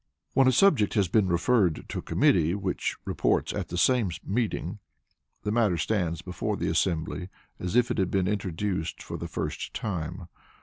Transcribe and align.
When 0.33 0.47
a 0.47 0.51
subject 0.51 0.95
has 0.95 1.07
been 1.07 1.27
referred 1.27 1.87
to 1.89 1.99
a 1.99 2.01
committee 2.01 2.55
which 2.55 2.95
reports 3.05 3.53
at 3.53 3.67
the 3.67 3.77
same 3.77 4.09
meeting, 4.25 4.79
the 5.43 5.51
matter 5.51 5.77
stands 5.77 6.23
before 6.23 6.57
the 6.57 6.69
assembly 6.71 7.29
as 7.59 7.75
if 7.75 7.91
it 7.91 7.99
had 7.99 8.09
been 8.09 8.27
introduced 8.27 9.03
for 9.03 9.17
the 9.19 9.27
first 9.27 9.75
time. 9.75 10.27